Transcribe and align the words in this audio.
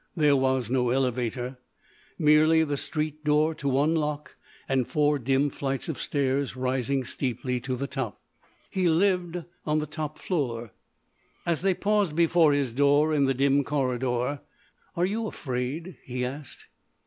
There 0.15 0.35
was 0.35 0.71
no 0.71 0.89
elevator—merely 0.89 2.63
the 2.63 2.75
street 2.75 3.23
door 3.23 3.53
to 3.53 3.79
unlock 3.81 4.35
and 4.67 4.87
four 4.87 5.19
dim 5.19 5.51
flights 5.51 5.87
of 5.87 6.01
stairs 6.01 6.55
rising 6.55 7.03
steeply 7.03 7.59
to 7.59 7.75
the 7.75 7.85
top. 7.85 8.19
He 8.71 8.89
lived 8.89 9.45
on 9.63 9.77
the 9.77 9.85
top 9.85 10.17
floor. 10.17 10.71
As 11.45 11.61
they 11.61 11.75
paused 11.75 12.15
before 12.15 12.51
his 12.51 12.73
door 12.73 13.13
in 13.13 13.25
the 13.25 13.35
dim 13.35 13.63
corridor: 13.63 14.39
"Are 14.97 15.05
you 15.05 15.27
afraid?" 15.27 15.97
he 16.03 16.25
asked. 16.25 16.65